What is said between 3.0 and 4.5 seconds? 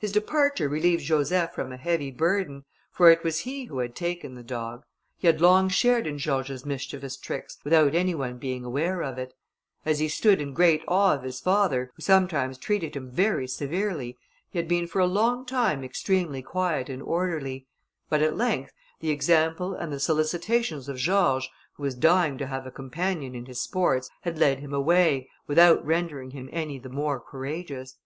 it was he who had taken the